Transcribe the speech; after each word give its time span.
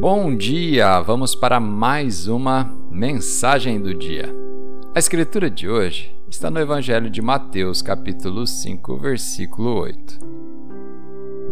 Bom 0.00 0.36
dia! 0.36 1.00
Vamos 1.00 1.34
para 1.34 1.58
mais 1.58 2.28
uma 2.28 2.72
mensagem 2.88 3.80
do 3.80 3.92
dia. 3.92 4.32
A 4.94 4.98
escritura 5.00 5.50
de 5.50 5.68
hoje 5.68 6.14
está 6.30 6.48
no 6.48 6.60
Evangelho 6.60 7.10
de 7.10 7.20
Mateus, 7.20 7.82
capítulo 7.82 8.46
5, 8.46 8.96
versículo 8.96 9.80
8. 9.80 10.20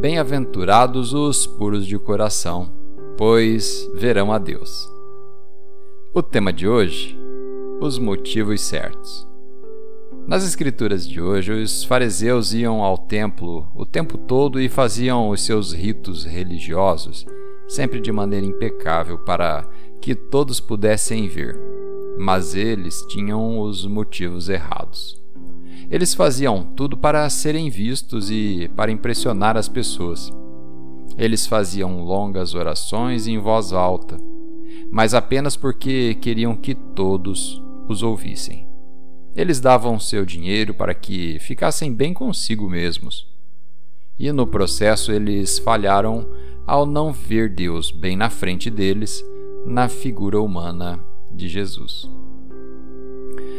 Bem-aventurados 0.00 1.12
os 1.12 1.45
puros 1.45 1.84
de 1.84 1.98
coração, 1.98 2.70
pois 3.18 3.84
verão 3.96 4.32
a 4.32 4.38
Deus. 4.38 4.88
O 6.14 6.22
tema 6.22 6.52
de 6.52 6.68
hoje: 6.68 7.18
os 7.80 7.98
motivos 7.98 8.60
certos. 8.60 9.26
Nas 10.24 10.44
escrituras 10.44 11.04
de 11.08 11.20
hoje, 11.20 11.50
os 11.50 11.82
fariseus 11.82 12.54
iam 12.54 12.84
ao 12.84 12.96
templo 12.96 13.66
o 13.74 13.84
tempo 13.84 14.16
todo 14.16 14.60
e 14.60 14.68
faziam 14.68 15.30
os 15.30 15.44
seus 15.44 15.72
ritos 15.72 16.24
religiosos 16.24 17.27
sempre 17.69 18.01
de 18.01 18.12
maneira 18.12 18.47
impecável, 18.47 19.19
para 19.19 19.69
que 20.01 20.15
todos 20.15 20.61
pudessem 20.61 21.29
ver. 21.29 21.59
Mas 22.19 22.55
eles 22.55 23.02
tinham 23.09 23.59
os 23.61 23.84
motivos 23.87 24.48
errados. 24.48 25.20
Eles 25.91 26.15
faziam 26.15 26.62
tudo 26.62 26.97
para 26.97 27.29
serem 27.30 27.70
vistos 27.70 28.30
e 28.30 28.70
para 28.75 28.91
impressionar 28.91 29.56
as 29.56 29.69
pessoas. 29.69 30.33
Eles 31.16 31.47
faziam 31.47 32.02
longas 32.02 32.55
orações 32.55 33.27
em 33.27 33.39
voz 33.39 33.73
alta, 33.73 34.19
mas 34.91 35.14
apenas 35.14 35.56
porque 35.56 36.14
queriam 36.17 36.56
que 36.56 36.75
todos 36.75 37.62
os 37.89 38.03
ouvissem. 38.03 38.67
Eles 39.34 39.61
davam 39.61 40.01
seu 40.01 40.25
dinheiro 40.25 40.75
para 40.75 40.95
que 40.95 41.39
ficassem 41.41 41.92
bem 41.92 42.12
consigo 42.12 42.69
mesmos. 42.69 43.27
E 44.19 44.33
no 44.33 44.47
processo 44.47 45.12
eles 45.12 45.59
falharam 45.59 46.27
ao 46.66 46.84
não 46.84 47.12
ver 47.12 47.48
Deus 47.48 47.92
bem 47.92 48.17
na 48.17 48.28
frente 48.28 48.69
deles, 48.69 49.25
na 49.64 49.89
figura 49.89 50.41
humana 50.41 50.98
de 51.31 51.48
Jesus. 51.48 52.11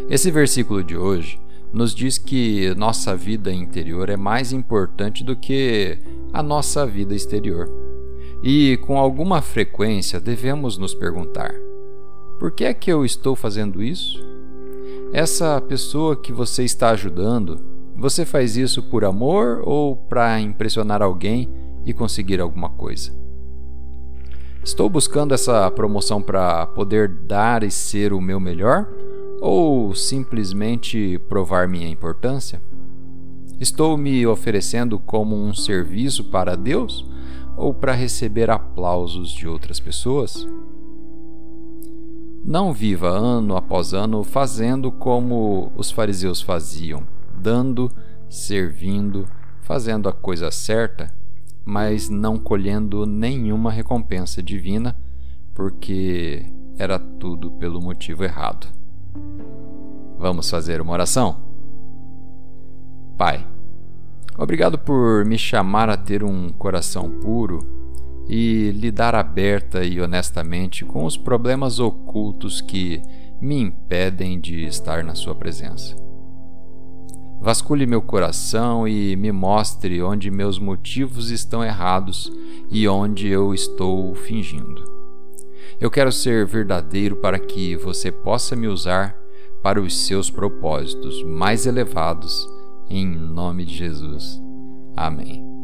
Esse 0.10 0.30
versículo 0.30 0.84
de 0.84 0.98
hoje 0.98 1.40
nos 1.72 1.96
diz 1.96 2.18
que 2.18 2.74
nossa 2.76 3.16
vida 3.16 3.52
interior 3.52 4.10
é 4.10 4.18
mais 4.18 4.52
importante 4.52 5.24
do 5.24 5.36
que 5.36 5.98
a 6.34 6.44
nossa 6.44 6.86
vida 6.86 7.16
exterior. 7.16 7.70
E 8.44 8.78
com 8.86 8.98
alguma 8.98 9.42
frequência 9.42 10.20
devemos 10.20 10.78
nos 10.78 10.94
perguntar: 10.94 11.54
por 12.40 12.52
que 12.52 12.66
é 12.66 12.74
que 12.74 12.92
eu 12.92 13.06
estou 13.06 13.36
fazendo 13.36 13.82
isso? 13.82 14.24
Essa 15.14 15.60
pessoa 15.62 16.16
que 16.16 16.34
você 16.34 16.64
está 16.64 16.90
ajudando, 16.90 17.60
você 17.96 18.26
faz 18.26 18.58
isso 18.58 18.84
por 18.84 19.04
amor 19.06 19.62
ou 19.64 19.96
para 19.96 20.40
impressionar 20.40 21.02
alguém 21.02 21.50
e 21.88 21.94
conseguir 21.94 22.42
alguma 22.42 22.70
coisa. 22.70 23.14
Estou 24.62 24.90
buscando 24.90 25.34
essa 25.34 25.72
promoção 25.72 26.22
para 26.22 26.66
poder 26.66 27.08
dar 27.08 27.64
e 27.64 27.72
ser 27.72 28.12
o 28.12 28.20
meu 28.20 28.42
melhor 28.42 28.86
ou 29.40 29.96
simplesmente 29.96 31.18
provar 31.30 31.66
minha 31.66 31.88
importância? 31.88 32.62
Estou 33.58 33.98
me 33.98 34.28
oferecendo 34.28 35.00
como 35.00 35.34
um 35.34 35.54
serviço 35.54 36.26
para 36.26 36.58
Deus 36.58 37.10
ou 37.56 37.74
para 37.74 37.94
receber 37.94 38.50
aplausos 38.50 39.32
de 39.32 39.48
outras 39.48 39.80
pessoas? 39.80 40.46
Não 42.44 42.74
viva 42.74 43.08
ano 43.08 43.56
após 43.56 43.94
ano 43.94 44.26
fazendo 44.26 44.92
como 44.92 45.72
os 45.78 45.90
fariseus 45.90 46.42
faziam, 46.42 47.08
dando, 47.34 47.90
servindo, 48.30 49.26
fazendo 49.62 50.10
a 50.10 50.14
coisa 50.14 50.52
certa 50.52 51.17
mas 51.68 52.08
não 52.08 52.38
colhendo 52.38 53.06
nenhuma 53.06 53.70
recompensa 53.70 54.42
divina, 54.42 54.98
porque 55.54 56.46
era 56.78 56.98
tudo 56.98 57.52
pelo 57.52 57.82
motivo 57.82 58.24
errado. 58.24 58.68
Vamos 60.18 60.50
fazer 60.50 60.80
uma 60.80 60.94
oração? 60.94 61.42
Pai, 63.18 63.46
obrigado 64.38 64.80
por 64.80 65.26
me 65.26 65.38
chamar 65.38 65.90
a 65.90 65.98
ter 65.98 66.24
um 66.24 66.54
coração 66.54 67.10
puro 67.20 67.60
e 68.30 68.72
lidar 68.72 69.14
aberta 69.14 69.84
e 69.84 70.00
honestamente 70.00 70.86
com 70.86 71.04
os 71.04 71.18
problemas 71.18 71.82
ocultos 71.82 72.62
que 72.62 73.02
me 73.42 73.60
impedem 73.60 74.40
de 74.40 74.64
estar 74.64 75.04
na 75.04 75.16
Sua 75.16 75.36
presença. 75.36 76.07
Vasculhe 77.40 77.86
meu 77.86 78.02
coração 78.02 78.88
e 78.88 79.16
me 79.16 79.32
mostre 79.32 80.02
onde 80.02 80.32
meus 80.32 80.60
motivos 80.60 81.30
estão 81.30 81.64
errados 81.64 82.32
e 82.70 82.88
onde 82.88 83.28
eu 83.28 83.54
estou 83.54 84.14
fingindo. 84.16 84.84
Eu 85.80 85.92
quero 85.92 86.12
ser 86.12 86.46
verdadeiro 86.46 87.18
para 87.18 87.38
que 87.38 87.76
você 87.76 88.12
possa 88.12 88.56
me 88.56 88.68
usar 88.68 89.16
para 89.62 89.82
os 89.82 90.06
seus 90.06 90.30
propósitos 90.30 91.24
mais 91.24 91.66
elevados, 91.66 92.48
em 92.90 93.06
nome 93.06 93.66
de 93.66 93.76
Jesus. 93.76 94.42
Amém. 94.96 95.57